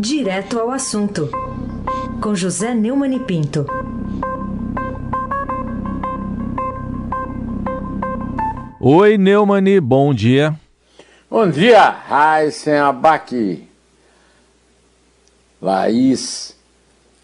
[0.00, 1.28] Direto ao assunto,
[2.22, 3.66] com José Neumann e Pinto.
[8.80, 10.54] Oi, Neumani, bom dia.
[11.28, 13.66] Bom dia, Raíssen Abac,
[15.60, 16.56] Laís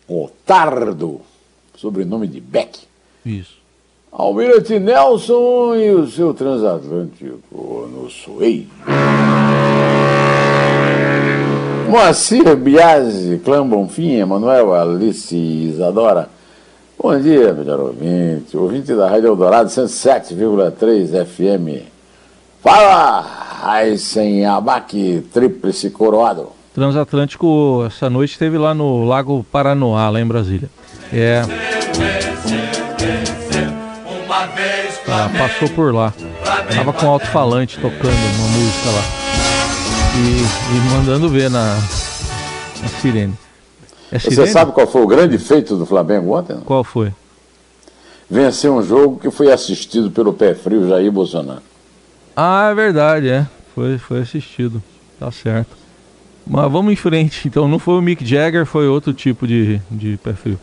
[0.09, 1.20] Otardo,
[1.77, 2.80] sobrenome de Beck.
[3.25, 3.56] Isso.
[4.11, 8.66] Almirante Nelson e o seu transatlântico no Suei.
[11.94, 16.29] Moacir Biasi, Clã Bonfim, Emanuel Alice Isadora.
[17.00, 18.57] Bom dia, melhor ouvinte.
[18.57, 21.86] Ouvinte da Rádio Eldorado 107,3 FM.
[22.61, 26.48] Fala, Raíssen Abac, tríplice coroado.
[26.75, 30.68] Transatlântico essa noite esteve lá no Lago Paranoá, lá em Brasília.
[31.12, 31.42] É.
[35.06, 36.12] Ah, passou por lá.
[36.75, 39.23] Tava com alto-falante tocando uma música lá.
[40.17, 43.34] E, e mandando ver na, na sirene.
[44.12, 44.48] É Você sirene?
[44.53, 46.55] sabe qual foi o grande feito do Flamengo ontem?
[46.55, 46.62] não?
[46.62, 47.12] Qual foi?
[48.31, 51.62] Vencer um jogo que foi assistido pelo pé frio Jair Bolsonaro.
[52.37, 53.47] Ah, é verdade, é.
[53.75, 54.83] Foi, foi assistido.
[55.19, 55.77] Tá certo.
[56.47, 57.47] Mas vamos em frente.
[57.49, 60.59] Então não foi o Mick Jagger, foi outro tipo de, de pé frio.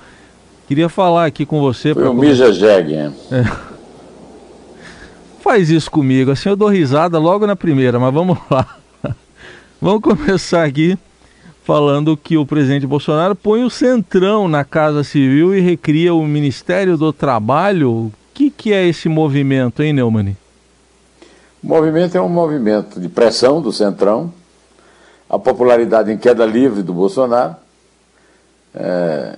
[0.67, 1.93] Queria falar aqui com você.
[1.93, 3.13] Foi o Mija Jeg, hein?
[5.41, 8.77] Faz isso comigo, assim eu dou risada logo na primeira, mas vamos lá.
[9.81, 10.97] Vamos começar aqui
[11.63, 16.97] falando que o presidente Bolsonaro põe o centrão na Casa Civil e recria o Ministério
[16.97, 17.91] do Trabalho.
[17.91, 20.37] O que, que é esse movimento, hein, Neumann?
[21.63, 24.33] O movimento é um movimento de pressão do Centrão,
[25.29, 27.55] a popularidade em queda livre do Bolsonaro,
[28.73, 29.37] é,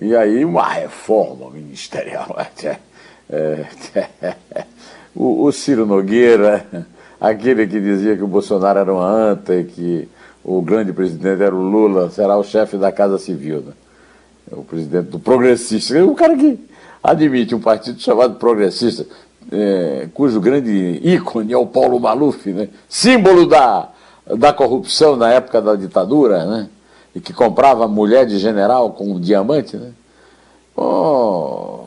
[0.00, 2.36] e aí uma reforma ministerial.
[3.26, 3.64] É,
[4.20, 4.36] é,
[5.14, 6.86] o, o Ciro Nogueira,
[7.20, 10.08] aquele que dizia que o Bolsonaro era uma anta e que
[10.44, 13.60] o grande presidente era o Lula, será o chefe da Casa Civil.
[13.60, 13.72] Né?
[14.52, 16.58] o presidente do Progressista, o cara que
[17.02, 19.06] admite um partido chamado Progressista,
[19.50, 22.68] é, cujo grande ícone é o Paulo Maluf, né?
[22.88, 23.90] símbolo da,
[24.38, 26.68] da corrupção na época da ditadura, né?
[27.14, 29.76] e que comprava mulher de general com um diamante.
[29.76, 29.92] Né?
[30.76, 31.80] Oh,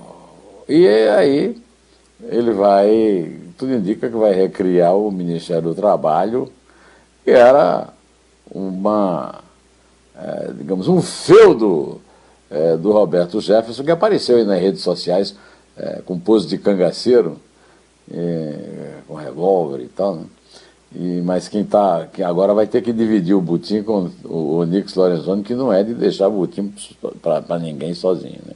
[0.69, 1.57] e aí
[2.29, 6.51] ele vai, tudo indica que vai recriar o Ministério do Trabalho,
[7.23, 7.89] que era
[8.49, 9.43] uma,
[10.15, 11.99] é, digamos, um feudo
[12.49, 15.35] é, do Roberto Jefferson, que apareceu aí nas redes sociais
[15.75, 17.37] é, com pose de cangaceiro,
[19.05, 20.25] com revólver e tal, né?
[20.95, 24.63] E, mas quem tá, quem agora vai ter que dividir o Butim com o, o
[24.63, 26.73] Nix Lorenzoni, que não é de deixar o Butim
[27.21, 28.39] para ninguém sozinho.
[28.45, 28.53] Né?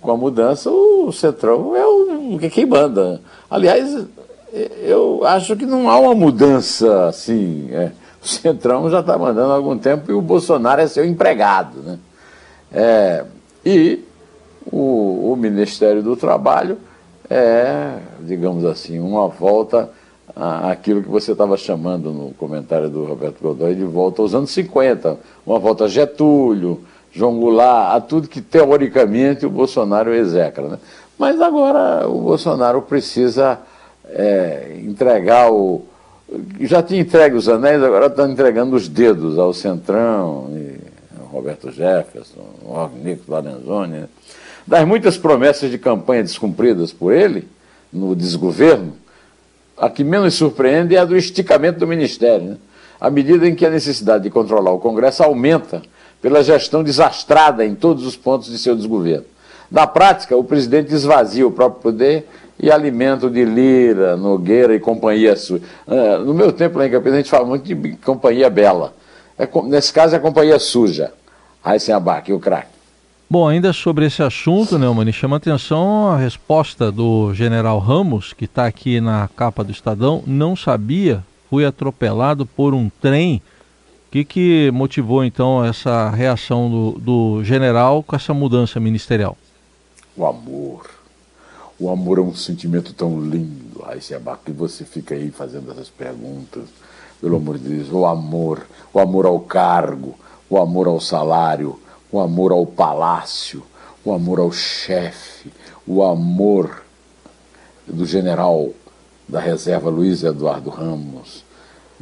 [0.00, 3.20] Com a mudança, o Centrão é o, o que quem manda.
[3.50, 4.06] Aliás,
[4.82, 7.68] eu acho que não há uma mudança assim.
[7.72, 7.92] é.
[8.22, 11.78] O Centrão já está mandando há algum tempo e o Bolsonaro é seu empregado.
[11.80, 11.98] Né?
[12.72, 13.24] É,
[13.64, 14.04] e
[14.70, 16.78] o, o Ministério do Trabalho
[17.30, 19.90] é, digamos assim, uma volta
[20.34, 25.18] àquilo que você estava chamando no comentário do Roberto Godoy de volta aos anos 50,
[25.46, 26.80] uma volta a Getúlio,
[27.18, 30.68] João Goulart, a tudo que teoricamente o Bolsonaro execra.
[30.68, 30.78] Né?
[31.18, 33.58] Mas agora o Bolsonaro precisa
[34.08, 35.84] é, entregar o.
[36.60, 40.48] Já tinha entregue os anéis, agora está entregando os dedos ao Centrão,
[41.32, 42.44] Roberto Jefferson,
[43.02, 43.92] Nico Lorenzoni.
[43.94, 44.08] Né?
[44.64, 47.48] Das muitas promessas de campanha descumpridas por ele,
[47.92, 48.92] no desgoverno,
[49.76, 52.50] a que menos surpreende é a do esticamento do Ministério.
[52.50, 52.56] Né?
[53.00, 55.82] À medida em que a necessidade de controlar o Congresso aumenta
[56.20, 59.26] pela gestão desastrada em todos os pontos de seu desgoverno.
[59.70, 65.36] Na prática, o presidente esvazia o próprio poder e alimenta de Lira, Nogueira e companhia
[65.36, 65.60] sua.
[65.86, 68.94] Ah, No meu tempo lá em Campinas, a gente fala muito de companhia bela.
[69.38, 71.12] É nesse caso, é a companhia suja.
[71.62, 72.78] Aysen Abac, o craque.
[73.30, 78.64] Bom, ainda sobre esse assunto, Neumann, chama atenção a resposta do general Ramos, que está
[78.64, 83.42] aqui na capa do Estadão, não sabia, fui atropelado por um trem.
[84.08, 89.36] O que, que motivou então essa reação do, do general com essa mudança ministerial?
[90.16, 90.88] O amor.
[91.78, 93.84] O amor é um sentimento tão lindo.
[94.16, 96.64] Abaca que você fica aí fazendo essas perguntas.
[97.20, 100.18] Pelo amor de Deus, o amor, o amor ao cargo,
[100.48, 101.78] o amor ao salário,
[102.10, 103.62] o amor ao palácio,
[104.02, 105.52] o amor ao chefe,
[105.86, 106.82] o amor
[107.86, 108.70] do general
[109.28, 111.44] da reserva Luiz Eduardo Ramos.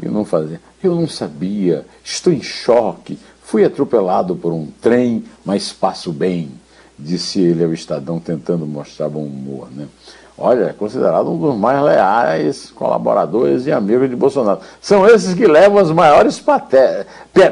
[0.00, 3.18] Eu não fazia, eu não sabia, estou em choque.
[3.42, 6.50] Fui atropelado por um trem, mas passo bem,
[6.98, 9.68] disse ele ao Estadão, tentando mostrar bom humor.
[9.70, 9.86] Né?
[10.38, 14.60] olha, é considerado um dos mais leais colaboradores e amigos de Bolsonaro.
[14.80, 16.42] São esses que levam as maiores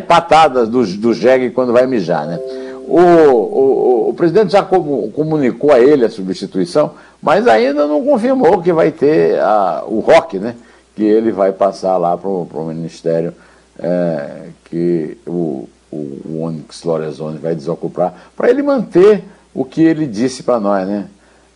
[0.07, 2.39] patadas do, do jegue quando vai mijar, né?
[2.87, 6.91] O, o, o, presidente já comunicou a ele a substituição,
[7.23, 10.55] mas ainda não confirmou que vai ter a, o ROC, né?
[10.95, 13.35] Que ele vai passar lá para o ministério
[13.79, 20.07] é, que o, o, o Onyx Lorenzoni vai desocupar, para ele manter o que ele
[20.07, 21.07] disse para nós, né?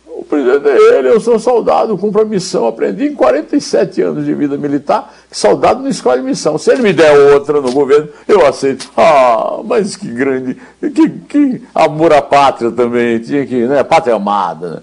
[0.05, 4.33] O presidente é ele, eu sou soldado, cumpro a missão, aprendi em 47 anos de
[4.33, 6.57] vida militar, que soldado não escolhe missão.
[6.57, 8.89] Se ele me der outra no governo, eu aceito.
[8.97, 13.81] Ah, mas que grande, que, que amor à pátria também, tinha que, né?
[13.81, 14.81] Pátria amada, né?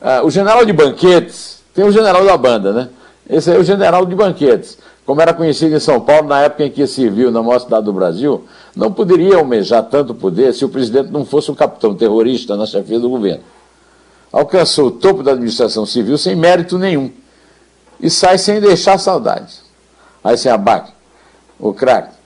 [0.00, 2.88] Ah, o general de banquetes, tem o general da banda, né?
[3.28, 4.78] Esse é o general de banquetes.
[5.04, 7.92] Como era conhecido em São Paulo na época em que serviu na maior cidade do
[7.92, 8.44] Brasil,
[8.76, 12.98] não poderia almejar tanto poder se o presidente não fosse um capitão terrorista na chefia
[12.98, 13.42] do governo
[14.32, 17.10] alcançou o topo da administração civil sem mérito nenhum
[18.00, 19.62] e sai sem deixar saudades.
[20.22, 20.92] Aí você abaca,
[21.58, 22.16] o craque.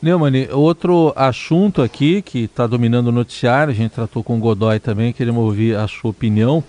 [0.00, 4.78] Neumann, outro assunto aqui que está dominando o noticiário, a gente tratou com o Godoy
[4.78, 6.64] também, queremos ouvir a sua opinião.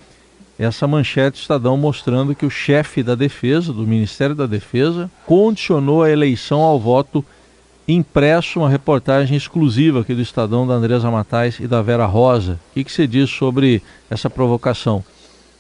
[0.62, 6.04] Essa manchete do Estadão mostrando que o chefe da defesa, do Ministério da Defesa, condicionou
[6.04, 7.26] a eleição ao voto
[7.88, 12.60] impresso uma reportagem exclusiva aqui do Estadão da Andresa Matais e da Vera Rosa.
[12.70, 15.04] O que, que você diz sobre essa provocação?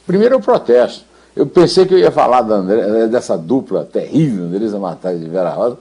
[0.06, 1.04] Primeiro, o protesto.
[1.36, 5.80] Eu pensei que eu ia falar André, dessa dupla terrível, Andresa Matais e Vera Rosa,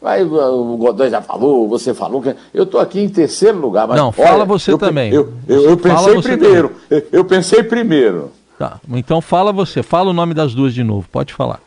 [0.00, 3.88] mas o Godoy já falou, você falou que eu estou aqui em terceiro lugar.
[3.88, 5.12] Mas, Não, olha, fala você eu, também.
[5.12, 6.68] Eu, eu, eu pensei primeiro.
[6.88, 7.04] Também.
[7.10, 8.30] Eu pensei primeiro.
[8.60, 11.62] Tá, então fala você, fala o nome das duas de novo, pode falar.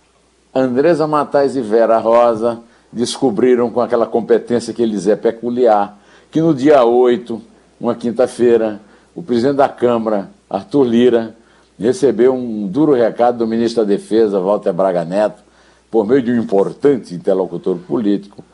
[0.53, 2.59] Andresa Matais e Vera Rosa
[2.91, 5.97] descobriram com aquela competência que lhes é peculiar,
[6.29, 7.41] que no dia 8,
[7.81, 8.79] uma quinta-feira,
[9.15, 11.35] o presidente da Câmara, Arthur Lira,
[11.79, 15.41] recebeu um duro recado do ministro da Defesa, Walter Braga Neto,
[15.89, 18.45] por meio de um importante interlocutor político,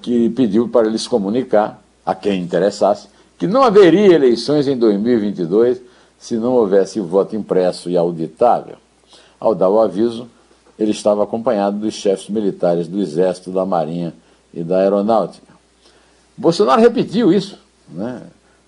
[0.00, 5.92] que pediu para ele se comunicar, a quem interessasse, que não haveria eleições em 2022
[6.24, 8.76] se não houvesse voto impresso e auditável.
[9.38, 10.26] Ao dar o aviso,
[10.78, 14.14] ele estava acompanhado dos chefes militares do Exército, da Marinha
[14.54, 15.52] e da Aeronáutica.
[16.34, 17.58] Bolsonaro repetiu isso,
[17.90, 18.22] né?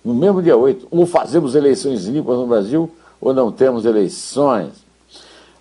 [0.05, 0.87] no mesmo dia 8.
[0.91, 4.73] Ou fazemos eleições limpas no Brasil, ou não temos eleições.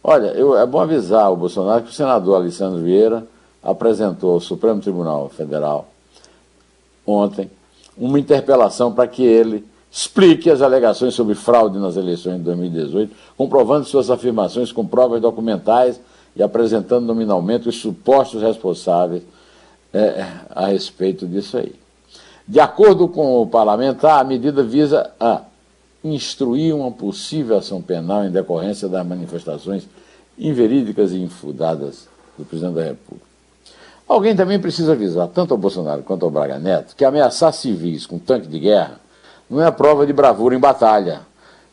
[0.03, 3.25] Olha, eu, é bom avisar o Bolsonaro que o senador Alessandro Vieira
[3.63, 5.87] apresentou ao Supremo Tribunal Federal
[7.07, 7.49] ontem
[7.97, 9.65] uma interpelação para que ele
[9.95, 16.01] explique as alegações sobre fraude nas eleições de 2018, comprovando suas afirmações com provas documentais
[16.35, 19.23] e apresentando nominalmente os supostos responsáveis
[19.93, 21.73] é, a respeito disso aí.
[22.45, 25.43] De acordo com o parlamentar, a medida visa a
[26.03, 29.87] instruir uma possível ação penal em decorrência das manifestações
[30.37, 33.25] inverídicas e infundadas do presidente da República.
[34.05, 38.19] Alguém também precisa avisar, tanto ao Bolsonaro quanto ao Braga Neto, que ameaçar civis com
[38.19, 39.04] tanque de guerra
[39.49, 41.21] não é prova de bravura em batalha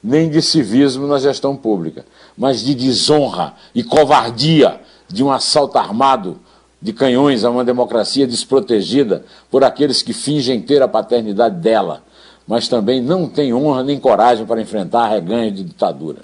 [0.02, 2.04] nem de civismo na gestão pública,
[2.36, 6.40] mas de desonra e covardia de um assalto armado
[6.80, 12.02] de canhões a uma democracia desprotegida por aqueles que fingem ter a paternidade dela,
[12.46, 16.20] mas também não têm honra nem coragem para enfrentar a reganho de ditadura.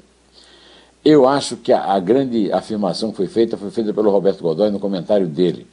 [1.04, 4.70] Eu acho que a, a grande afirmação que foi feita foi feita pelo Roberto Godoy
[4.70, 5.66] no comentário dele.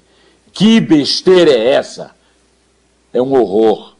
[0.54, 2.12] Que besteira é essa?
[3.12, 3.96] É um horror.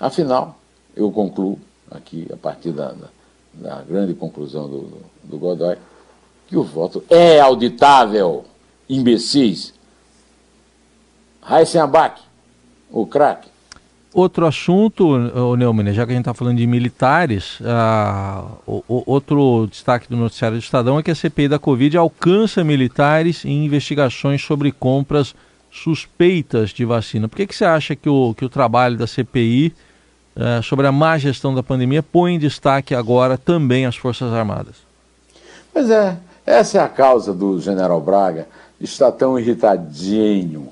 [0.00, 0.58] Afinal,
[0.96, 1.58] eu concluo
[1.90, 3.08] aqui a partir da, da,
[3.54, 5.76] da grande conclusão do, do, do, Godoy,
[6.46, 8.44] que o voto é auditável,
[8.88, 9.74] imbecis.
[11.82, 12.20] Abac,
[12.90, 13.50] o craque.
[14.14, 15.16] Outro assunto,
[15.56, 17.58] Neumann, já que a gente está falando de militares,
[18.66, 22.62] o, o, outro destaque do noticiário do Estadão é que a CPI da Covid alcança
[22.62, 25.34] militares em investigações sobre compras
[25.70, 27.26] suspeitas de vacina.
[27.26, 29.72] Por que, que você acha que o, que o trabalho da CPI
[30.34, 34.76] é, sobre a má gestão da pandemia põe em destaque agora também as Forças Armadas.
[35.72, 38.46] Pois é, essa é a causa do general Braga
[38.80, 40.68] estar tão irritadinho.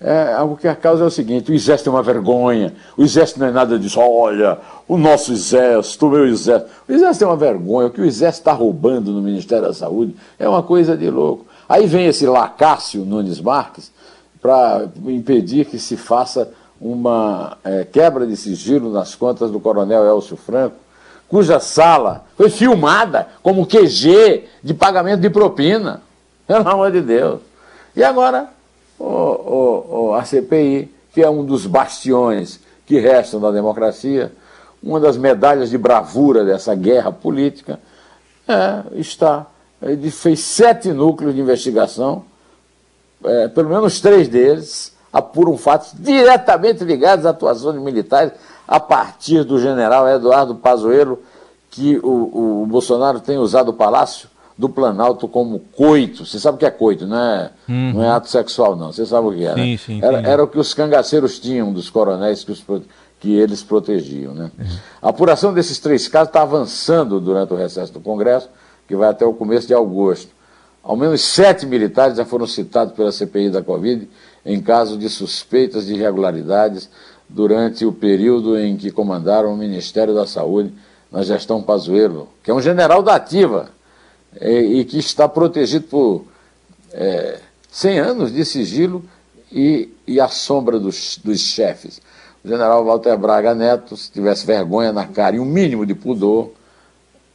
[0.00, 3.40] É, o que a causa é o seguinte: o exército é uma vergonha, o exército
[3.40, 3.98] não é nada disso.
[4.00, 6.70] Olha, o nosso exército, o meu exército.
[6.86, 10.14] O exército é uma vergonha, o que o exército está roubando no Ministério da Saúde
[10.38, 11.46] é uma coisa de louco.
[11.68, 13.90] Aí vem esse Lacácio Nunes Marques
[14.42, 16.50] para impedir que se faça
[16.84, 20.76] uma é, quebra de sigilo nas contas do coronel Elcio Franco,
[21.26, 26.02] cuja sala foi filmada como QG de pagamento de propina.
[26.46, 27.40] Pelo amor de Deus.
[27.96, 28.50] E agora,
[28.98, 34.30] o, o, o, a CPI, que é um dos bastiões que restam da democracia,
[34.82, 37.80] uma das medalhas de bravura dessa guerra política,
[38.46, 39.46] É, está.
[39.80, 42.26] Ele fez sete núcleos de investigação,
[43.24, 48.32] é, pelo menos três deles apuram fatos diretamente ligados à atuação de militares
[48.66, 51.20] a partir do general Eduardo Pazuello,
[51.70, 54.28] que o, o Bolsonaro tem usado o Palácio
[54.58, 56.26] do Planalto como coito.
[56.26, 57.92] Você sabe o que é coito, não é, uhum.
[57.94, 58.92] não é ato sexual, não.
[58.92, 59.76] Você sabe o que é, sim, né?
[59.76, 62.64] sim, era, era, o que os cangaceiros tinham dos coronéis que, os,
[63.20, 64.34] que eles protegiam.
[64.34, 64.50] Né?
[64.58, 64.66] Uhum.
[65.00, 68.48] A apuração desses três casos está avançando durante o recesso do Congresso,
[68.88, 70.28] que vai até o começo de agosto.
[70.82, 74.08] Ao menos sete militares já foram citados pela CPI da Covid
[74.44, 76.88] em caso de suspeitas de irregularidades
[77.28, 80.72] durante o período em que comandaram o Ministério da Saúde
[81.10, 83.70] na gestão Pazuello, que é um general da ativa
[84.40, 86.24] e, e que está protegido por
[86.92, 87.38] é,
[87.70, 89.04] 100 anos de sigilo
[89.50, 92.02] e, e a sombra dos, dos chefes.
[92.44, 96.50] O general Walter Braga Neto, se tivesse vergonha na cara e um mínimo de pudor,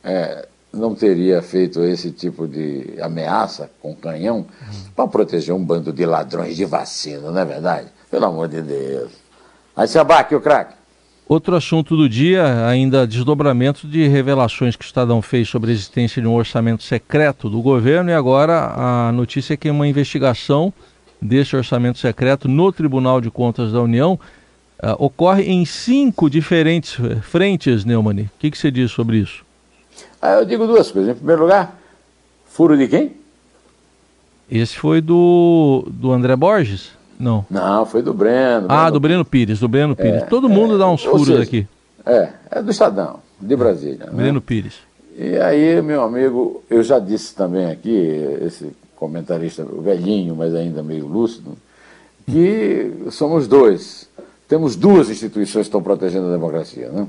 [0.03, 4.45] é, não teria feito esse tipo de ameaça com canhão
[4.95, 7.87] para proteger um bando de ladrões de vacina, não é verdade?
[8.09, 9.11] Pelo amor de Deus.
[9.75, 10.79] Aí se abaque o craque.
[11.27, 16.19] Outro assunto do dia, ainda desdobramento de revelações que o Estadão fez sobre a existência
[16.19, 20.73] de um orçamento secreto do governo e agora a notícia é que uma investigação
[21.21, 24.19] desse orçamento secreto no Tribunal de Contas da União
[24.81, 28.23] uh, ocorre em cinco diferentes frentes, Neumann.
[28.23, 29.45] O que, que você diz sobre isso?
[30.21, 31.11] Ah, eu digo duas coisas.
[31.11, 31.79] Em primeiro lugar,
[32.47, 33.13] furo de quem?
[34.49, 36.91] Esse foi do, do André Borges?
[37.19, 37.45] Não.
[37.49, 38.65] Não, foi do Breno.
[38.69, 38.91] Ah, Breno.
[38.91, 40.23] do Breno Pires, do Breno Pires.
[40.23, 41.67] É, Todo é, mundo dá uns furos seja, aqui.
[42.05, 44.05] É, é do Estadão, de Brasília.
[44.05, 44.11] Né?
[44.11, 44.43] Breno né?
[44.45, 44.75] Pires.
[45.17, 47.93] E aí, meu amigo, eu já disse também aqui,
[48.41, 51.57] esse comentarista velhinho, mas ainda meio lúcido,
[52.25, 54.09] que somos dois.
[54.47, 57.07] Temos duas instituições que estão protegendo a democracia, né?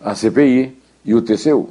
[0.00, 1.68] a CPI e o TCU.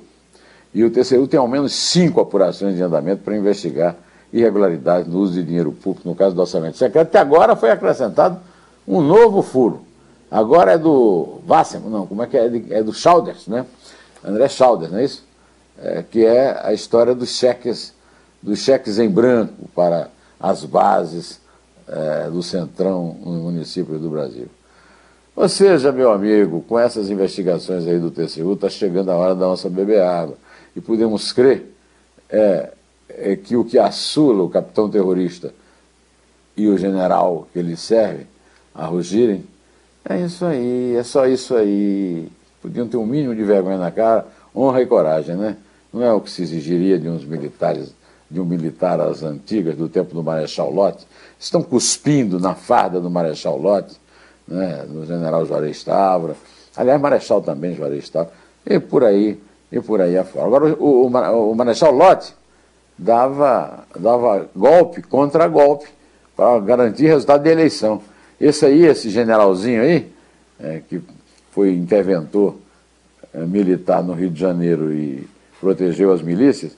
[0.73, 3.95] E o TCU tem ao menos cinco apurações de andamento para investigar
[4.31, 8.39] irregularidades no uso de dinheiro público, no caso do orçamento secreto, que agora foi acrescentado
[8.87, 9.81] um novo furo.
[10.29, 12.51] Agora é do Vassem, não, como é que é?
[12.71, 13.65] É do Schauders, né?
[14.23, 15.23] André Schauders, não é isso?
[15.79, 17.93] É, que é a história dos cheques,
[18.41, 20.09] dos cheques em branco para
[20.39, 21.39] as bases
[21.87, 24.47] é, do Centrão no município do Brasil.
[25.35, 29.45] Ou seja, meu amigo, com essas investigações aí do TCU, está chegando a hora da
[29.45, 30.35] nossa beber água
[30.77, 31.73] e podemos crer
[32.29, 32.71] é,
[33.09, 35.51] é que o que assula o capitão terrorista
[36.55, 38.27] e o general que ele serve
[38.75, 39.43] a rugirem,
[40.07, 42.29] é isso aí, é só isso aí.
[42.61, 45.57] Podiam ter um mínimo de vergonha na cara, honra e coragem, né?
[45.91, 47.93] Não é o que se exigiria de uns militares,
[48.29, 51.05] de um militar às antigas, do tempo do Marechal Lott.
[51.39, 53.97] Estão cuspindo na farda do Marechal Lott,
[54.47, 54.85] né?
[54.87, 56.35] do general Juarez Távora.
[56.75, 58.33] Aliás, Marechal também, Juarez Távora.
[58.65, 59.39] E por aí
[59.71, 60.45] e por aí afora.
[60.45, 62.33] Agora, o, o, o Marechal Lott
[62.97, 65.87] dava, dava golpe contra golpe
[66.35, 68.01] para garantir resultado de eleição.
[68.39, 70.11] Esse aí, esse generalzinho aí,
[70.59, 71.01] é, que
[71.51, 72.55] foi interventor
[73.33, 75.27] é, militar no Rio de Janeiro e
[75.59, 76.73] protegeu as milícias,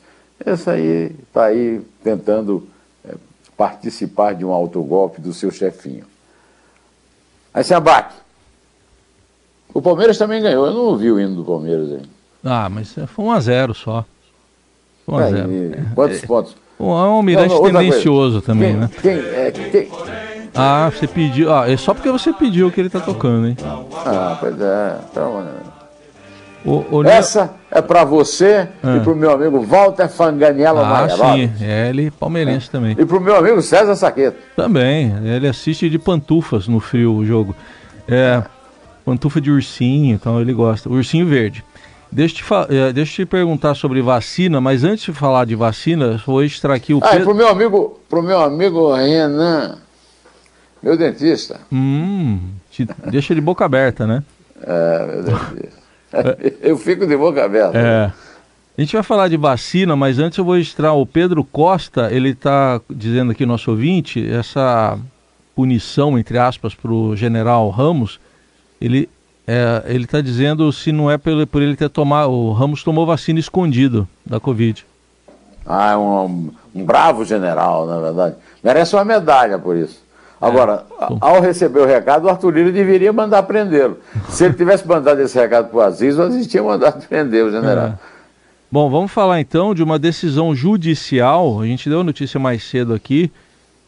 [0.46, 2.68] esse aí está aí tentando
[3.06, 3.14] é,
[3.58, 6.06] participar de um autogolpe do seu chefinho.
[7.54, 8.16] Aí se abate.
[9.74, 10.66] O Palmeiras também ganhou.
[10.66, 12.19] Eu não ouvi o hino do Palmeiras aí.
[12.44, 14.06] Ah, mas foi 1 a 0 só.
[15.08, 15.52] 1 a 0.
[15.52, 16.56] É, quantos é, pontos?
[16.80, 18.90] É um almirante não, não, tendencioso também, quem, né?
[19.02, 19.92] Quem, é, quem...
[20.56, 21.54] Ah, você pediu.
[21.54, 23.58] Ah, é só porque você pediu que ele tá tocando, hein?
[24.06, 24.98] Ah, pois é.
[25.12, 25.46] Então,
[26.66, 28.98] o, o Essa é para você ah.
[28.98, 32.72] e para o meu amigo Walter Fanganiello Ah, sim, é ele palmeirense é.
[32.72, 32.96] também.
[32.98, 34.38] E para o meu amigo César Saqueto.
[34.56, 37.56] Também, ele assiste de pantufas no frio o jogo.
[38.08, 38.44] É,
[39.06, 40.90] pantufa de ursinho, então ele gosta.
[40.90, 41.64] Ursinho verde.
[42.12, 46.22] Deixa eu, te, eh, deixa te perguntar sobre vacina, mas antes de falar de vacina,
[46.26, 47.00] vou extrair aqui o.
[47.04, 47.26] Ah, Pedro...
[47.26, 49.78] pro meu amigo, pro meu amigo Renan,
[50.82, 51.60] meu dentista.
[51.72, 52.40] Hum,
[52.72, 54.24] te deixa de boca aberta, né?
[54.62, 55.80] É, meu dentista.
[56.62, 57.78] eu fico de boca aberta.
[57.78, 58.12] É.
[58.78, 62.30] A gente vai falar de vacina, mas antes eu vou registrar o Pedro Costa, ele
[62.30, 64.98] está dizendo aqui, nosso ouvinte, essa
[65.54, 68.22] punição, entre aspas, para o general Ramos,
[68.80, 69.10] ele
[69.52, 72.32] é, ele está dizendo se não é por, por, ele ter tomado.
[72.32, 74.86] O Ramos tomou vacina escondido da Covid.
[75.66, 78.36] Ah, é um, um bravo general, na verdade.
[78.64, 80.04] Merece uma medalha por isso.
[80.40, 83.98] Agora, é, ao receber o recado, o Arthur Lira deveria mandar prendê-lo.
[84.30, 87.52] Se ele tivesse mandado esse recado para o Aziz, o Aziz tinha mandado prender o
[87.52, 87.88] general.
[87.88, 87.94] É.
[88.72, 91.60] Bom, vamos falar então de uma decisão judicial.
[91.60, 93.32] A gente deu notícia mais cedo aqui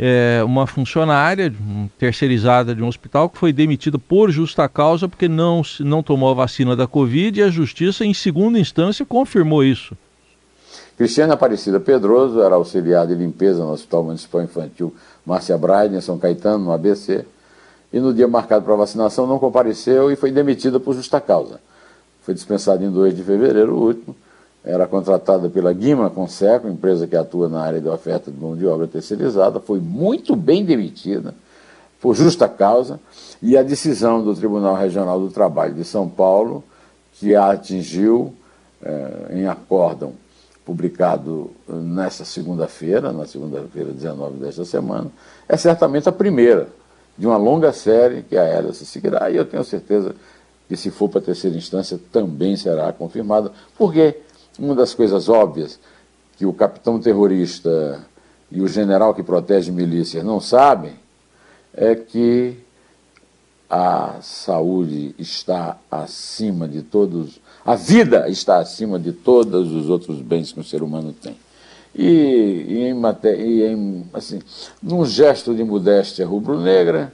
[0.03, 1.53] é, uma funcionária
[1.99, 6.33] terceirizada de um hospital que foi demitida por justa causa porque não, não tomou a
[6.33, 9.95] vacina da Covid e a justiça, em segunda instância, confirmou isso.
[10.97, 16.17] Cristiane Aparecida Pedroso era auxiliar de limpeza no Hospital Municipal Infantil Márcia Braide, em São
[16.17, 17.23] Caetano, no ABC,
[17.93, 21.59] e no dia marcado para vacinação não compareceu e foi demitida por justa causa.
[22.23, 24.15] Foi dispensada em 2 de fevereiro último,
[24.63, 28.65] era contratada pela Guima Conseco, empresa que atua na área de oferta de mão de
[28.67, 31.33] obra terceirizada, foi muito bem demitida,
[31.99, 32.99] por justa causa,
[33.41, 36.63] e a decisão do Tribunal Regional do Trabalho de São Paulo,
[37.13, 38.33] que a atingiu
[38.83, 40.13] eh, em acórdão
[40.65, 45.11] publicado nesta segunda-feira, na segunda-feira 19 desta semana,
[45.49, 46.67] é certamente a primeira
[47.17, 50.15] de uma longa série que a Hélia se seguirá, e eu tenho certeza
[50.67, 54.15] que se for para terceira instância também será confirmada, porque
[54.59, 55.79] uma das coisas óbvias
[56.37, 58.03] que o capitão terrorista
[58.51, 60.93] e o general que protege milícias não sabem
[61.73, 62.57] é que
[63.69, 70.51] a saúde está acima de todos, a vida está acima de todos os outros bens
[70.51, 71.37] que o ser humano tem.
[71.95, 73.01] E, e, em,
[73.37, 74.41] e em, assim,
[74.83, 77.13] num gesto de modéstia rubro-negra,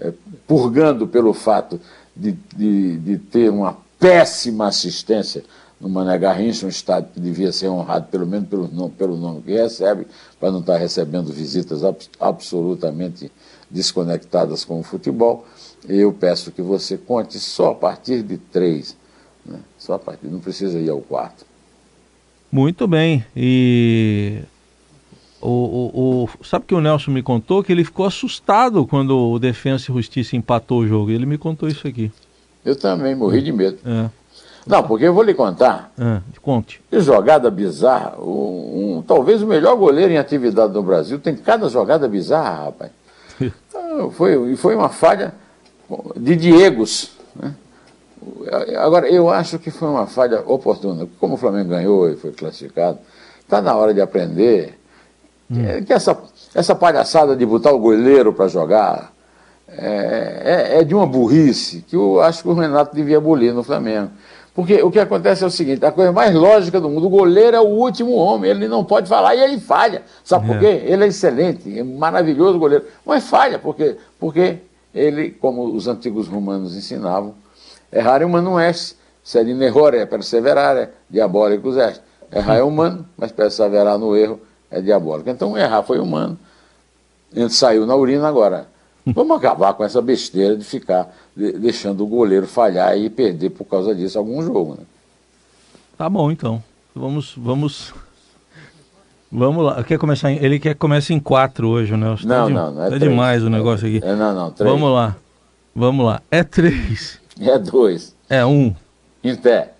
[0.00, 0.12] é,
[0.46, 1.80] purgando pelo fato
[2.16, 5.44] de, de, de, ter uma péssima assistência
[5.82, 9.42] no Mané Garrincha, um estado que devia ser honrado pelo menos pelo nome, pelo nome
[9.42, 10.06] que recebe,
[10.38, 13.32] para não estar recebendo visitas ab absolutamente
[13.68, 15.44] desconectadas com o futebol.
[15.88, 18.96] Eu peço que você conte só a partir de três.
[19.44, 19.58] Né?
[19.76, 21.44] Só a partir, não precisa ir ao quarto.
[22.50, 23.24] Muito bem.
[23.34, 24.38] E
[25.40, 29.38] o, o, o, sabe que o Nelson me contou que ele ficou assustado quando o
[29.40, 31.10] Defensa e Justiça empatou o jogo.
[31.10, 32.12] Ele me contou isso aqui.
[32.64, 33.78] Eu também morri de medo.
[33.84, 34.21] É.
[34.66, 35.92] Não, porque eu vou lhe contar.
[35.98, 36.80] É, conte.
[36.90, 38.16] Que jogada bizarra.
[38.18, 42.90] Um, um, talvez o melhor goleiro em atividade no Brasil tem cada jogada bizarra, rapaz.
[43.74, 45.34] Ah, foi, foi uma falha
[46.16, 47.12] de Diegos.
[47.34, 47.54] Né?
[48.78, 51.08] Agora, eu acho que foi uma falha oportuna.
[51.18, 52.98] Como o Flamengo ganhou e foi classificado,
[53.40, 54.78] está na hora de aprender
[55.50, 55.84] hum.
[55.84, 56.16] Que essa,
[56.54, 59.12] essa palhaçada de botar o goleiro para jogar
[59.68, 63.62] é, é, é, de uma burrice que eu acho que o Renato devia abolir no
[63.62, 64.10] Flamengo.
[64.54, 67.56] Porque o que acontece é o seguinte: a coisa mais lógica do mundo, o goleiro
[67.56, 70.02] é o último homem, ele não pode falar e ele falha.
[70.22, 70.58] Sabe por é.
[70.58, 70.82] quê?
[70.86, 74.58] Ele é excelente, é maravilhoso goleiro, mas falha, porque, porque
[74.94, 77.34] ele, como os antigos romanos ensinavam,
[77.90, 82.02] errar humano est, sed in errore perseverare, diabólicos est.
[82.30, 85.30] Errar é humano, mas perseverar no erro é diabólico.
[85.30, 86.38] Então errar foi humano,
[87.34, 88.66] ele saiu na urina agora.
[89.06, 93.94] Vamos acabar com essa besteira de ficar deixando o goleiro falhar e perder por causa
[93.94, 94.74] disso algum jogo.
[94.74, 94.84] Né?
[95.98, 96.62] Tá bom então.
[96.94, 97.92] Vamos, vamos
[99.34, 99.82] Vamos lá.
[99.82, 100.36] Quer começar em...
[100.44, 102.14] Ele quer começar em quatro hoje, né?
[102.20, 102.52] Tá não, de...
[102.52, 102.84] não, não.
[102.84, 103.98] É tá demais o negócio aqui.
[104.04, 104.50] É, não, não.
[104.50, 104.70] Três.
[104.70, 105.16] Vamos lá.
[105.74, 106.20] Vamos lá.
[106.30, 107.18] É três.
[107.40, 108.14] É dois.
[108.28, 108.74] É um.
[109.24, 109.71] Em pé.